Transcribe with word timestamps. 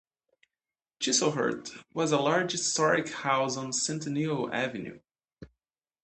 Chislehurst 0.99 1.77
was 1.93 2.11
a 2.11 2.17
large 2.17 2.53
historic 2.53 3.09
house 3.09 3.55
on 3.55 3.71
Centennial 3.71 4.51
Avenue. 4.51 4.99